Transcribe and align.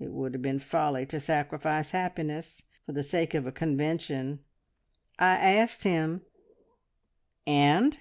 It 0.00 0.10
would 0.10 0.32
have 0.32 0.42
been 0.42 0.58
folly 0.58 1.06
to 1.06 1.20
sacrifice 1.20 1.90
happiness 1.90 2.64
for 2.84 2.90
the 2.90 3.04
sake 3.04 3.32
of 3.32 3.46
a 3.46 3.52
convention... 3.52 4.40
I 5.20 5.36
asked 5.38 5.84
him" 5.84 6.22
"And?" 7.46 7.96